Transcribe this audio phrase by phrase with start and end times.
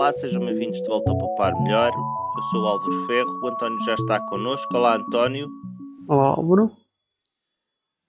[0.00, 1.92] Olá, sejam bem-vindos de volta ao Papar Melhor.
[1.94, 4.74] Eu sou o Álvaro Ferro, o António já está connosco.
[4.74, 5.46] Olá, António.
[6.08, 6.74] Olá, Álvaro.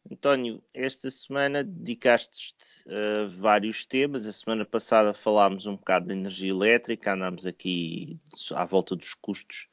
[0.10, 4.26] António, esta semana dedicaste-te a vários temas.
[4.26, 8.18] A semana passada falámos um bocado de energia elétrica, andámos aqui
[8.56, 9.68] à volta dos custos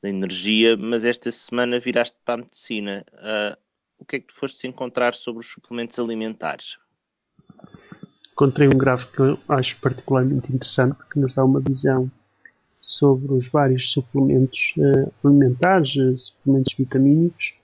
[0.00, 3.04] da energia, mas esta semana viraste para a medicina.
[3.14, 3.60] Uh,
[3.98, 6.78] o que é que tu foste encontrar sobre os suplementos alimentares?
[8.34, 12.10] Encontrei um gráfico que eu acho particularmente interessante porque nos dá uma visão
[12.80, 17.54] sobre os vários suplementos uh, alimentares, uh, suplementos vitamínicos,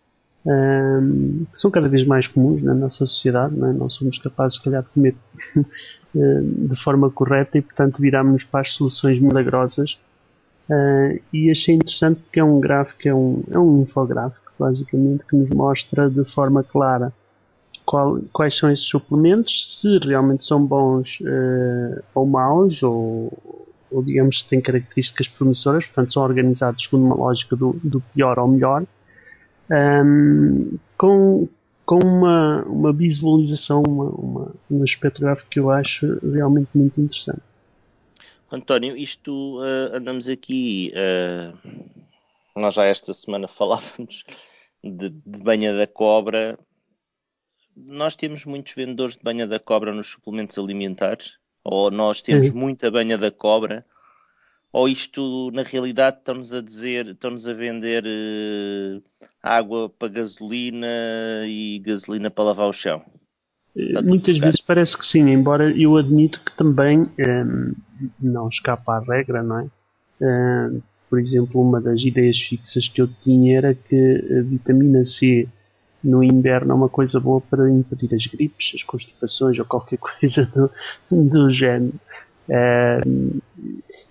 [0.46, 3.54] um, que são cada vez mais comuns na nossa sociedade.
[3.56, 3.72] Não, é?
[3.72, 5.16] não somos capazes, se calhar, de comer
[6.14, 9.98] de forma correta e, portanto, viramos para as soluções milagrosas.
[10.70, 15.34] Uh, e achei interessante porque é um gráfico, é um, é um infográfico, basicamente, que
[15.34, 17.12] nos mostra de forma clara
[17.90, 23.36] qual, quais são esses suplementos, se realmente são bons uh, ou maus, ou,
[23.90, 28.38] ou digamos se têm características promissoras, portanto são organizados segundo uma lógica do, do pior
[28.38, 28.86] ao melhor,
[30.04, 31.48] um, com,
[31.84, 37.42] com uma, uma visualização, uma, uma, um aspecto gráfico que eu acho realmente muito interessante.
[38.52, 41.58] António, isto uh, andamos aqui, uh,
[42.54, 44.22] nós já esta semana falávamos
[44.80, 46.56] de, de banha da cobra
[47.76, 51.38] nós temos muitos vendedores de banha da cobra nos suplementos alimentares?
[51.62, 52.56] Ou nós temos uhum.
[52.56, 53.84] muita banha da cobra?
[54.72, 59.02] Ou isto, na realidade, estamos a dizer, estamos a vender uh,
[59.42, 60.86] água para gasolina
[61.44, 63.02] e gasolina para lavar o chão?
[63.74, 67.72] Está Muitas vezes parece que sim, embora eu admito que também um, ehm,
[68.20, 69.62] não escapa à regra, não é?
[69.62, 75.04] Um, ehm, por exemplo, uma das ideias fixas que eu tinha era que a vitamina
[75.04, 75.48] C
[76.02, 80.46] no inverno é uma coisa boa para impedir as gripes, as constipações ou qualquer coisa
[80.46, 80.70] do,
[81.10, 81.94] do género.
[82.48, 83.40] Uh,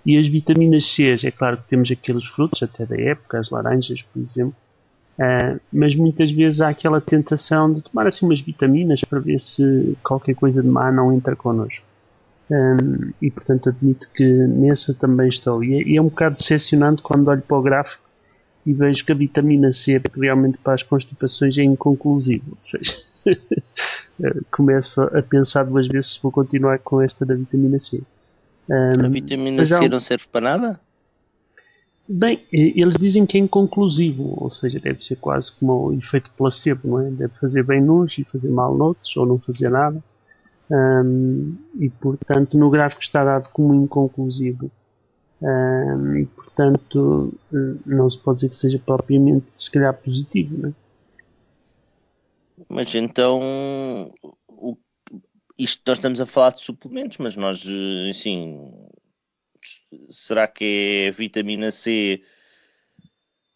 [0.05, 4.01] e as vitaminas C, é claro que temos aqueles frutos, até da época, as laranjas,
[4.01, 4.55] por exemplo,
[5.17, 9.97] uh, mas muitas vezes há aquela tentação de tomar assim umas vitaminas para ver se
[10.03, 11.89] qualquer coisa de má não entra connosco.
[12.51, 15.63] Um, e portanto admito que nessa também estou.
[15.63, 18.08] E é, e é um bocado decepcionante quando olho para o gráfico
[18.69, 22.51] e vejo que a vitamina C realmente para as constipações é inconclusivo.
[22.51, 22.97] Ou seja,
[24.51, 27.99] começo a pensar duas vezes se vou continuar com esta da vitamina C.
[28.69, 30.79] Um, a vitamina C não serve para nada?
[32.07, 36.87] Bem, eles dizem que é inconclusivo, ou seja, deve ser quase como o efeito placebo,
[36.89, 37.09] não é?
[37.09, 40.03] Deve fazer bem nos e fazer mal noutros, ou não fazer nada.
[40.69, 44.69] Um, e portanto, no gráfico está dado como inconclusivo.
[45.41, 47.33] Um, portanto
[47.85, 50.73] não se pode dizer que seja propriamente se calhar positivo, não é?
[52.67, 54.11] Mas então
[54.47, 54.77] o,
[55.57, 57.65] isto nós estamos a falar de suplementos, mas nós
[58.09, 58.69] assim
[60.09, 62.21] será que é vitamina C?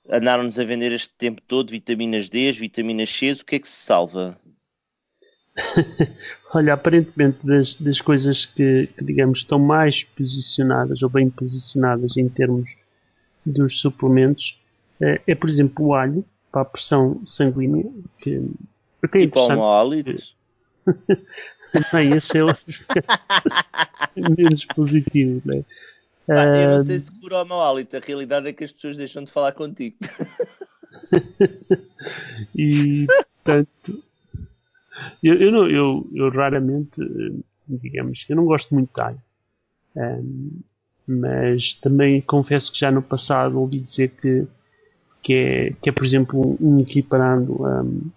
[0.10, 3.86] Andaram-nos a vender este tempo todo vitaminas D, vitaminas C, o que é que se
[3.86, 4.40] salva?
[6.54, 12.30] Olha, aparentemente das, das coisas que, que, digamos, estão mais posicionadas ou bem posicionadas em
[12.30, 12.76] termos
[13.46, 14.58] dos suplementos
[15.02, 17.86] é, é por exemplo, o alho para a pressão sanguínea.
[18.20, 18.50] Que
[19.04, 20.36] até tipo almoólitos?
[21.92, 22.48] Bem, esse é o
[24.38, 25.66] menos positivo, né?
[26.30, 28.96] Ah, eu não sei se cura o mau hálito, a realidade é que as pessoas
[28.96, 29.98] deixam de falar contigo.
[32.56, 33.06] e
[33.44, 34.03] portanto
[35.24, 37.02] eu, eu, não, eu, eu raramente,
[37.68, 39.22] digamos, eu não gosto muito de alho.
[39.96, 40.60] Um,
[41.08, 44.48] mas também confesso que já no passado ouvi dizer que,
[45.22, 48.12] que, é, que é, por exemplo, um equiparado um,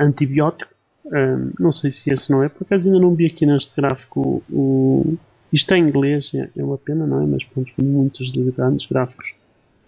[0.00, 0.70] antibiótico.
[1.06, 4.42] Um, não sei se esse não é, por acaso ainda não vi aqui neste gráfico
[4.50, 5.16] o.
[5.52, 7.26] Isto é em inglês, é, é uma pena, não é?
[7.26, 9.32] Mas pronto, muitos grandes gráficos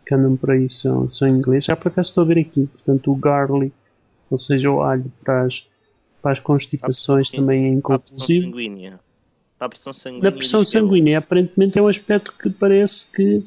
[0.06, 1.64] que andam por aí são, são em inglês.
[1.64, 3.74] Já por acaso estou a ver aqui, portanto, o garlic,
[4.30, 5.66] ou seja, o alho para as,
[6.22, 8.53] para as constipações também é inconclusivo.
[9.59, 10.30] Para a pressão sanguínea.
[10.30, 13.44] Da pressão sanguínea, aparentemente é um aspecto que parece que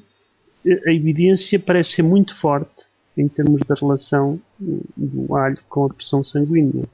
[0.86, 2.86] a evidência parece ser muito forte
[3.18, 6.86] em termos da relação do alho com a pressão sanguínea.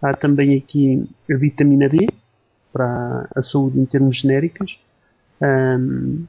[0.00, 2.06] Há também aqui a vitamina D
[2.72, 4.78] para a saúde em termos genéricos.
[5.42, 6.24] Um,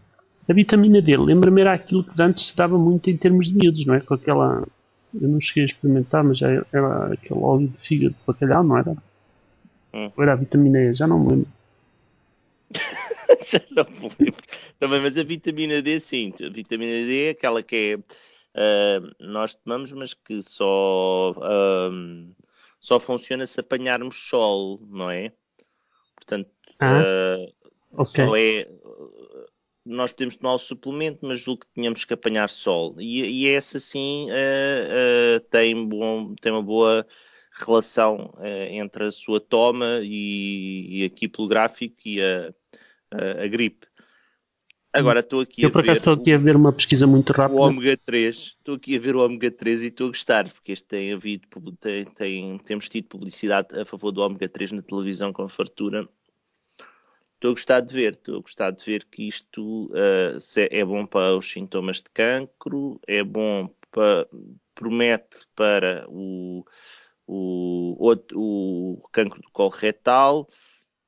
[0.50, 3.86] a vitamina D, lembra-me era aquilo que antes se dava muito em termos de miúdos,
[3.86, 4.00] não é?
[4.00, 4.68] Com aquela.
[5.14, 8.78] Eu não cheguei a experimentar, mas já era aquele óleo de fígado de bacalhau, não
[8.78, 8.92] era?
[9.94, 10.12] Hum.
[10.16, 11.52] Ou era a vitamina E, já não me lembro.
[13.48, 14.44] já não me lembro.
[14.80, 16.34] Também, mas a vitamina D, sim.
[16.46, 18.20] A vitamina D é aquela que é.
[18.52, 22.36] Uh, nós tomamos, mas que só, uh,
[22.80, 25.32] só funciona se apanharmos sol, não é?
[26.16, 28.26] Portanto, ah, uh, okay.
[28.26, 28.68] só é.
[29.90, 32.96] Nós podemos tomar o suplemento, mas julgo que tínhamos que apanhar sol.
[33.00, 37.06] E, e essa sim uh, uh, tem, bom, tem uma boa
[37.52, 42.54] relação uh, entre a sua toma e, e aqui pelo gráfico e a,
[43.12, 43.88] a, a gripe.
[44.92, 47.60] Agora estou aqui Eu, por acaso, estou aqui a ver uma pesquisa muito rápida.
[47.60, 50.72] O ômega 3, estou aqui a ver o ômega 3 e estou a gostar, porque
[50.72, 51.48] este tem havido,
[51.80, 56.08] tem, tem, temos tido publicidade a favor do ômega 3 na televisão com fartura.
[57.40, 60.38] Estou a gostar de ver, estou a gostar de ver que isto uh,
[60.70, 64.28] é bom para os sintomas de cancro, é bom para,
[64.76, 66.66] promete para o,
[67.26, 70.50] o, o, o cancro do colo retal,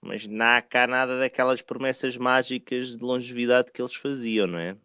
[0.01, 4.77] mas não há cá nada daquelas promessas mágicas de longevidade que eles faziam, não é?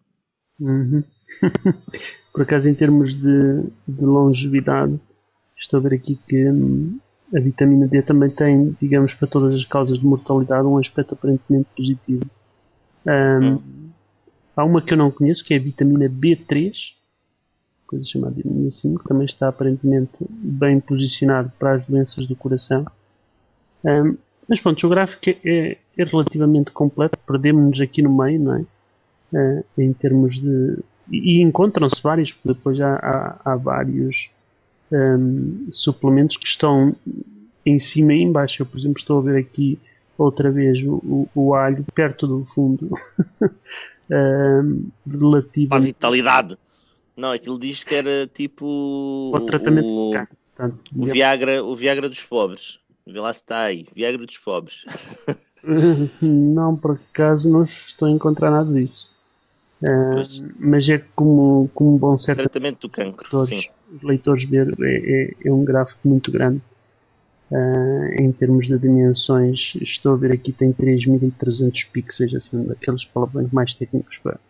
[0.59, 1.05] Uhum.
[2.35, 4.99] Por acaso, em termos de, de, longevidade,
[5.57, 6.99] estou a ver aqui que hum,
[7.35, 11.69] a vitamina D também tem, digamos, para todas as causas de mortalidade, um aspecto aparentemente
[11.77, 12.25] positivo.
[13.07, 13.63] Um, hum.
[14.57, 16.73] Há uma que eu não conheço, que é a vitamina B3,
[17.87, 22.87] coisa chamada vitamina 5, que também está aparentemente bem posicionado para as doenças do coração.
[23.85, 24.17] Um,
[24.49, 28.65] mas pronto, o gráfico é, é relativamente completo, perdemos-nos aqui no meio, não é?
[29.33, 30.79] Uh, em termos de.
[31.11, 34.31] E, e encontram-se vários, porque depois há, há, há vários
[34.93, 36.95] um, suplementos que estão
[37.65, 38.63] em cima e em baixo.
[38.63, 39.79] Eu, por exemplo, estou a ver aqui
[40.17, 42.91] outra vez o, o, o alho perto do fundo.
[44.11, 45.75] um, relativo.
[45.75, 46.57] a vitalidade.
[47.17, 49.33] Não, aquilo diz que era tipo.
[49.35, 50.13] O tratamento o,
[50.57, 52.79] Portanto, o, Viagra, o Viagra dos pobres.
[53.07, 53.87] Vê lá se está aí.
[53.95, 54.85] Viagra dos pobres.
[56.21, 59.15] não, por acaso não estou a encontrar nada disso.
[59.83, 62.39] Uh, mas é como, como bom certo.
[62.39, 63.65] Tratamento do cancro, sim.
[63.95, 66.61] Os leitores ver é, é, é, um gráfico muito grande.
[67.49, 73.53] Uh, em termos de dimensões, estou a ver aqui tem 3300 pixels, assim, daqueles palavrões
[73.53, 74.41] mais técnicos para,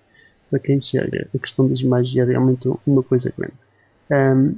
[0.51, 1.29] para quem seja.
[1.35, 3.53] A questão das imagens é realmente uma coisa grande.
[4.11, 4.57] Um,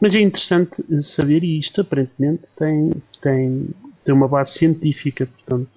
[0.00, 2.90] mas é interessante saber, e isto aparentemente tem,
[3.20, 3.68] tem,
[4.04, 5.68] tem uma base científica, portanto,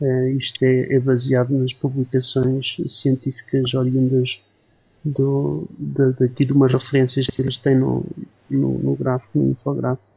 [0.00, 4.40] uh, isto é, é, baseado nas publicações científicas oriundas
[5.04, 8.04] do, de, daqui de umas referências que eles têm no,
[8.48, 10.08] no, no gráfico, no infográfico,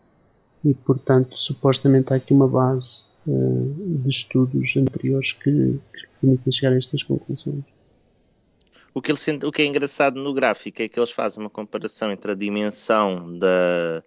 [0.63, 6.73] e portanto, supostamente há aqui uma base uh, de estudos anteriores que, que permitem chegar
[6.73, 7.63] a estas conclusões.
[8.93, 12.31] O que, o que é engraçado no gráfico é que eles fazem uma comparação entre
[12.31, 14.03] a dimensão da,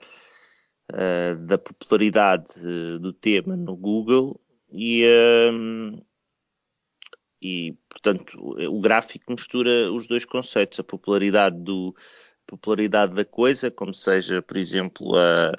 [0.91, 4.41] uh, da popularidade do tema no Google
[4.73, 6.03] e, uh,
[7.41, 11.95] e, portanto, o gráfico mistura os dois conceitos, a popularidade, do,
[12.47, 15.53] popularidade da coisa, como seja, por exemplo, a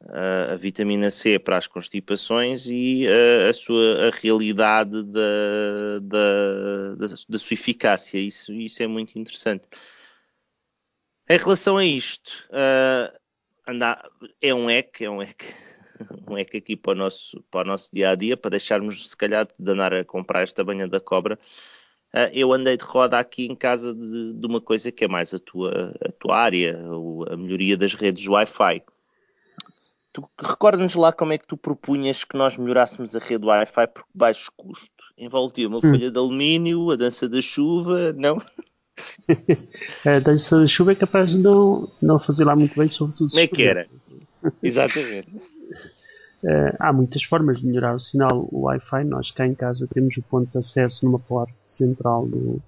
[0.00, 6.94] a, a vitamina C para as constipações e a, a sua a realidade da, da,
[6.96, 8.18] da, da, sua eficácia.
[8.18, 9.66] Isso, isso é muito interessante.
[11.28, 13.18] Em relação a isto, uh,
[13.68, 14.08] andar,
[14.40, 15.44] é um EC, é um EC,
[16.28, 19.16] um EC aqui para o, nosso, para o nosso dia a dia, para deixarmos se
[19.16, 21.38] calhar de andar a comprar esta banha da cobra.
[22.14, 25.34] Uh, eu andei de roda aqui em casa de, de, uma coisa que é mais
[25.34, 26.78] a tua, a tua área,
[27.30, 28.82] a melhoria das redes Wi-Fi.
[30.40, 34.50] Recorda-nos lá como é que tu propunhas que nós melhorássemos a rede Wi-Fi por baixo
[34.56, 35.04] custo.
[35.18, 35.82] Envolvia uma hum.
[35.82, 38.38] folha de alumínio, a dança da chuva, não?
[40.06, 43.42] a dança da chuva é capaz de não, não fazer lá muito bem, sobretudo Como
[43.42, 43.88] é que era?
[44.62, 45.28] Exatamente.
[46.42, 49.04] Uh, há muitas formas de melhorar o sinal Wi-Fi.
[49.04, 52.60] Nós cá em casa temos o ponto de acesso numa parte central do,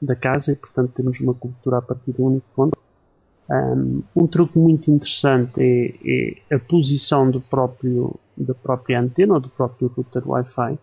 [0.00, 2.78] da casa e, portanto, temos uma cobertura a partir de um único ponto.
[3.48, 5.94] Um, um truque muito interessante é,
[6.50, 10.78] é, a posição do próprio, da própria antena ou do próprio router Wi-Fi.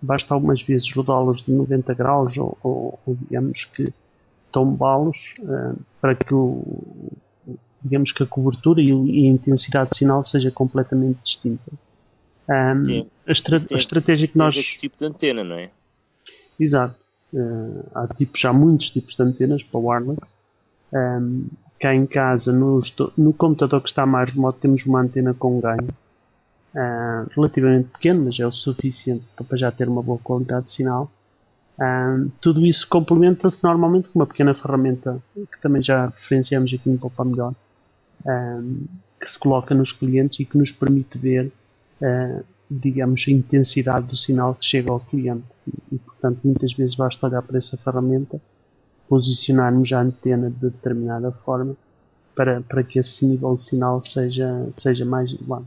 [0.00, 3.92] Basta algumas vezes rodá-los de 90 graus ou, ou, ou digamos que
[4.52, 6.62] tombá-los uh, para que o,
[7.82, 11.70] digamos que a cobertura e, a intensidade de sinal seja completamente distinta.
[12.48, 14.54] Um, a, estra a, estratégia que nós.
[14.54, 15.70] tipo de antena, não é?
[16.58, 16.96] Exato.
[17.32, 20.32] Uh, há tipos, há muitos tipos de antenas para wireless.
[20.92, 21.46] Um,
[21.78, 22.80] cá em casa, no,
[23.16, 25.88] no, computador que está mais remoto, temos uma antena com ganho
[26.74, 31.10] uh, relativamente pequeno, mas é o suficiente para já ter uma boa qualidade de sinal.
[31.78, 36.98] Uh, tudo isso complementa-se normalmente com uma pequena ferramenta que também já referenciamos aqui no
[36.98, 37.54] Poupa Melhor,
[38.20, 38.88] uh,
[39.20, 41.50] que se coloca nos clientes e que nos permite ver,
[42.70, 45.42] digamos, a intensidade do sinal que chega ao cliente.
[45.66, 48.40] E, e, portanto, muitas vezes basta olhar para essa ferramenta
[49.08, 51.76] posicionarmos a antena de determinada forma
[52.34, 55.66] para, para que esse nível de sinal seja, seja mais elevado.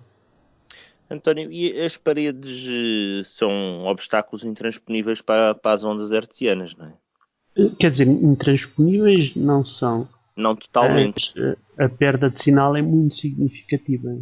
[1.10, 6.94] António, e as paredes eh, são obstáculos intransponíveis para, para as ondas hertzianas, não é?
[7.78, 10.08] Quer dizer, intransponíveis não são.
[10.36, 11.34] Não totalmente.
[11.78, 14.18] A, a perda de sinal é muito significativa.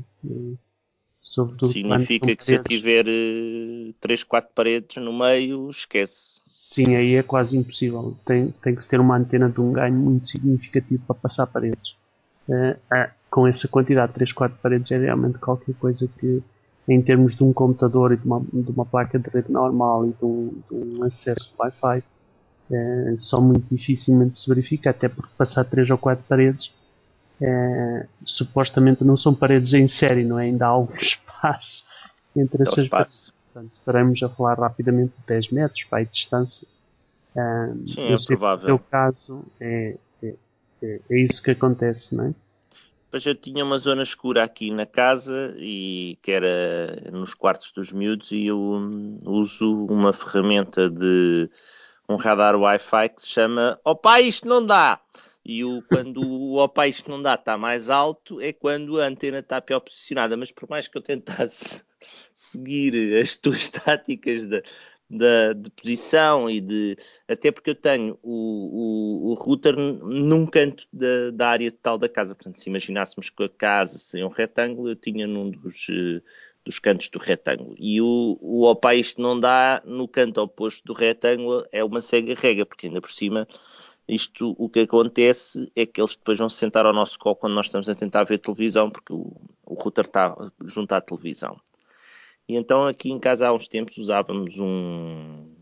[1.20, 3.06] Sobretudo Significa que se eu tiver
[4.00, 6.42] 3, 4 paredes no meio, esquece.
[6.70, 8.16] Sim, aí é quase impossível.
[8.26, 11.96] Tem, tem que se ter uma antena de um ganho muito significativo para passar paredes.
[12.48, 12.78] Uh,
[13.30, 16.42] com essa quantidade de 3, 4 paredes é realmente qualquer coisa que,
[16.88, 20.12] em termos de um computador e de uma, de uma placa de rede normal e
[20.12, 22.04] de um, de um acesso Wi-Fi,
[22.70, 26.72] uh, são muito dificilmente se verifica, até porque passar 3 ou 4 paredes
[28.26, 30.44] supostamente não são paredes em série, não é?
[30.44, 31.86] Ainda há algum espaço
[32.36, 33.32] entre essas paredes.
[33.46, 36.68] Portanto, estaremos a falar rapidamente de 10 metros para a distância.
[37.86, 38.70] Sim, é provável.
[38.70, 40.36] No teu caso, é, é,
[40.82, 42.34] é, é, isso que acontece, não é?
[43.12, 47.92] Pois eu tinha uma zona escura aqui na casa e que era nos quartos dos
[47.92, 48.60] miúdos e eu
[49.26, 51.50] uso uma ferramenta de
[52.10, 55.00] um radar Wi-Fi que se chama Opa, isto não dá!
[55.46, 59.40] E o, quando o opa, isto não dá, está mais alto, é quando a antena
[59.40, 60.36] está pior posicionada.
[60.36, 61.84] Mas por mais que eu tentasse
[62.34, 64.62] seguir as tuas táticas de,
[65.10, 66.98] da, de posição e de.
[67.28, 72.10] Até porque eu tenho o, o, o router num canto da, da, área total da
[72.10, 72.36] casa.
[72.36, 76.22] Portanto, se imaginássemos que a casa seria um retângulo, eu tinha num dos, eh,
[76.70, 77.76] dos cantos do retângulo.
[77.80, 82.36] E o, o opa, isto não dá no canto oposto do retângulo, é uma cega
[82.36, 83.48] rega, porque ainda por cima.
[84.08, 87.56] Isto, o que acontece é que eles depois vão se sentar ao nosso colo quando
[87.56, 89.36] nós estamos a tentar ver televisão, porque o,
[89.66, 91.60] o router está junto à televisão.
[92.48, 95.56] E então aqui em casa há uns tempos usávamos um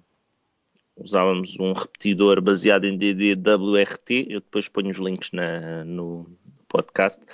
[0.97, 4.27] usávamos um repetidor baseado em DDWRT.
[4.29, 6.29] Eu depois ponho os links na, no
[6.67, 7.25] podcast,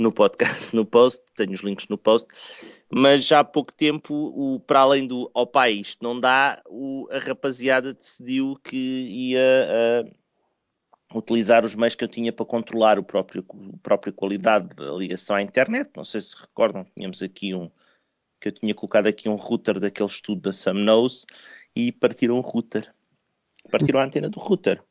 [0.00, 2.28] no podcast, no post, tenho os links no post.
[2.92, 7.06] Mas já há pouco tempo, o, para além do ao pai, isto não dá, o,
[7.10, 9.68] a rapaziada decidiu que ia
[11.12, 14.90] uh, utilizar os meios que eu tinha para controlar o próprio, a própria qualidade da
[14.92, 15.90] ligação à internet.
[15.94, 17.70] Não sei se recordam, tínhamos aqui um
[18.40, 21.26] que eu tinha colocado aqui um router daquele estudo da Samnose
[21.76, 22.90] e partiram o router.
[23.70, 24.82] Partiram a antena do router.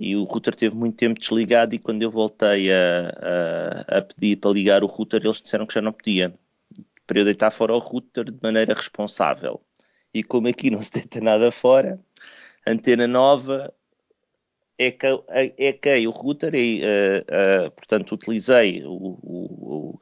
[0.00, 4.36] E o router teve muito tempo desligado e quando eu voltei a, a, a pedir
[4.36, 6.34] para ligar o router, eles disseram que já não podia.
[7.06, 9.60] Para eu deitar fora o router de maneira responsável.
[10.14, 12.00] E como aqui não se deita nada fora,
[12.66, 13.74] antena nova,
[14.78, 20.00] é que, é que o router, e, uh, uh, portanto, utilizei o, o,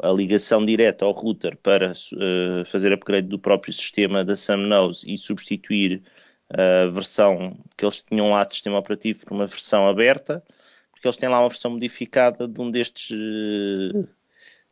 [0.00, 5.18] a ligação direta ao router para uh, fazer upgrade do próprio sistema da Samnose e
[5.18, 6.04] substituir
[6.52, 10.42] a versão que eles tinham lá de sistema operativo por uma versão aberta,
[10.90, 14.08] porque eles têm lá uma versão modificada de um destes, uh,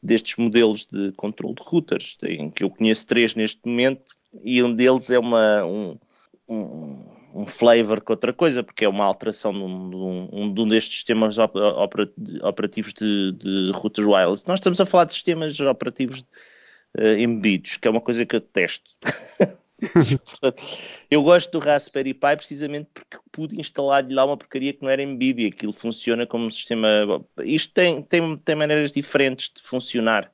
[0.02, 4.02] destes modelos de controle de routers, em que eu conheço três neste momento,
[4.44, 5.99] e um deles é uma, um,
[6.49, 10.94] um um flavor que outra coisa, porque é uma alteração de um, de um destes
[10.94, 11.37] sistemas
[12.42, 14.44] operativos de, de routers wireless.
[14.49, 16.20] Nós estamos a falar de sistemas operativos
[16.99, 18.90] uh, embebidos, que é uma coisa que eu detesto.
[21.10, 25.02] eu gosto do Raspberry Pi precisamente porque pude instalar-lhe lá uma porcaria que não era
[25.02, 26.88] e aquilo funciona como um sistema.
[27.42, 30.30] Isto tem, tem, tem maneiras diferentes de funcionar.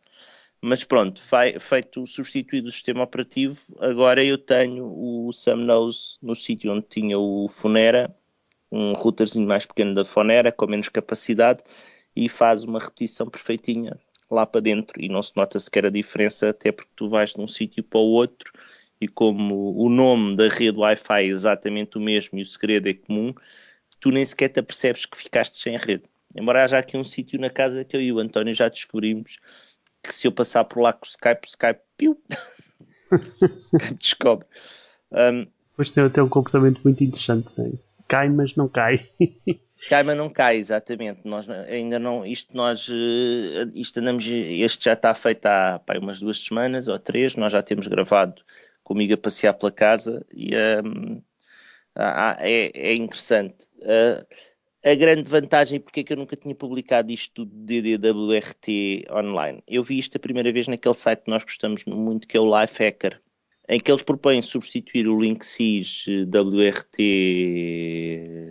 [0.61, 1.21] Mas pronto,
[1.61, 7.47] feito substituído o sistema operativo, agora eu tenho o Samnose no sítio onde tinha o
[7.49, 8.13] Fonera,
[8.73, 11.63] um routerzinho mais pequeno da Fonera, com menos capacidade,
[12.17, 13.99] e faz uma repetição perfeitinha
[14.31, 17.41] lá para dentro e não se nota sequer a diferença, até porque tu vais de
[17.41, 18.53] um sítio para o outro
[19.01, 22.95] e como o nome da rede Wi-Fi é exatamente o mesmo e o segredo é
[22.95, 23.35] comum,
[24.01, 26.05] tu nem sequer te apercebes que ficaste sem rede.
[26.37, 29.39] Embora haja aqui um sítio na casa que eu e o António já descobrimos
[30.03, 32.21] que se eu passar por lá com o Skype, o Skype, piu,
[33.11, 34.47] o Skype descobre.
[35.13, 37.49] Um, Depois tem até um comportamento muito interessante.
[37.57, 37.73] Né?
[38.09, 39.09] Cai, mas não cai.
[39.89, 41.27] cai, mas não cai, exatamente.
[41.27, 46.21] Nós ainda não, isto nós, eh, isto andamos, este já está feito há pá, umas
[46.21, 47.35] duas semanas ou três.
[47.37, 48.43] Nós já temos gravado
[48.87, 51.21] comigo a passear pela casa e um,
[52.39, 53.67] é, é, interessante.
[53.79, 54.25] Uh,
[54.85, 59.61] a grande vantagem, porque é que eu nunca tinha publicado isto do DDWRT online?
[59.67, 62.61] Eu vi isto a primeira vez naquele site que nós gostamos muito, que é o
[62.61, 63.21] Lifehacker,
[63.69, 66.99] em que eles propõem substituir o Linksys WRT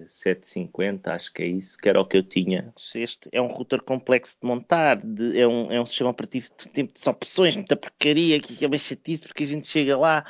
[0.08, 2.74] 750, acho que é isso, que era o que eu tinha.
[2.94, 6.68] Este é um router complexo de montar, de, é, um, é um sistema operativo de
[6.68, 10.26] tempo de opções, muita porcaria, que é bem chatice, porque a gente chega lá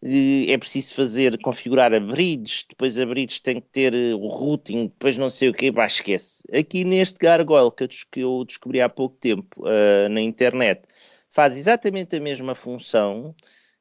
[0.00, 4.86] é preciso fazer, configurar a bridge, depois a bridge tem que ter eh, o routing,
[4.86, 6.44] depois não sei o que, pá, esquece.
[6.56, 10.82] Aqui neste Gargoyle que eu descobri há pouco tempo uh, na internet,
[11.32, 13.34] faz exatamente a mesma função,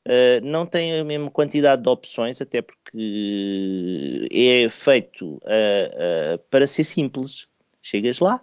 [0.07, 6.65] Uh, não tem a mesma quantidade de opções, até porque é feito uh, uh, para
[6.65, 7.45] ser simples.
[7.81, 8.41] Chegas lá,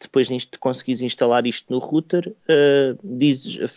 [0.00, 2.34] depois de conseguires instalar isto no router,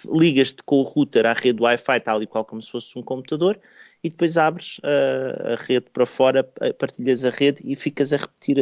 [0.10, 3.60] ligas-te com o router à rede Wi-Fi, tal e qual como se fosse um computador,
[4.02, 6.46] e depois abres a rede para fora,
[6.78, 8.58] partilhas a rede e ficas a repetir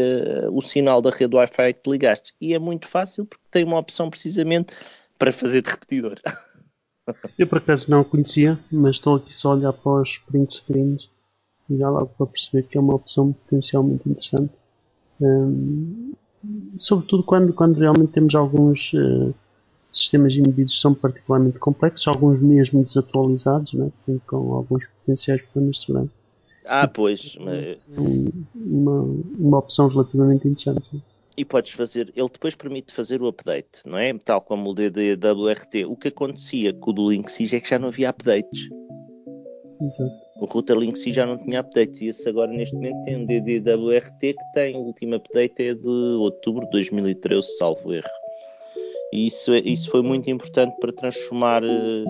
[0.52, 2.34] o sinal da rede Wi-Fi que te ligaste.
[2.42, 4.74] E é muito fácil porque tem uma opção precisamente
[5.20, 6.20] para fazer de repetidor.
[7.38, 10.56] Eu por acaso não a conhecia, mas estou aqui só a olhar para os print
[10.56, 11.10] screens
[11.70, 14.54] e dá logo para perceber que é uma opção potencialmente interessante.
[15.20, 16.14] Um,
[16.78, 19.34] sobretudo quando, quando realmente temos alguns uh,
[19.92, 23.90] sistemas embebidos que são particularmente complexos, alguns mesmo desatualizados, né,
[24.26, 26.12] com alguns potenciais problemas de segurança.
[26.66, 27.38] Ah, pois.
[28.56, 29.02] Uma,
[29.40, 30.88] uma opção relativamente interessante.
[30.88, 31.02] Sim
[31.38, 34.12] e podes fazer, ele depois permite fazer o update, não é?
[34.14, 35.86] Tal como o DDWRT.
[35.86, 38.68] O que acontecia com o do LinkSys é que já não havia updates.
[39.80, 40.28] Exato.
[40.42, 44.20] O router LinkSys já não tinha updates e esse agora neste momento tem um DDWRT
[44.20, 48.08] que tem, o último update é de outubro de 2013, salvo erro.
[49.14, 52.04] E isso, é, isso foi muito importante para transformar eh,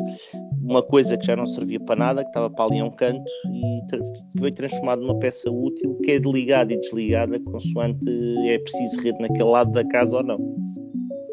[0.68, 3.24] uma coisa que já não servia para nada, que estava para ali a um canto,
[3.52, 8.06] e foi transformado numa peça útil que é ligada e desligada consoante
[8.48, 10.38] é preciso rede naquele lado da casa ou não.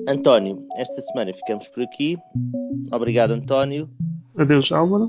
[0.09, 2.17] António, esta semana ficamos por aqui.
[2.93, 3.89] Obrigado, António.
[4.37, 5.09] Adeus, Álvaro.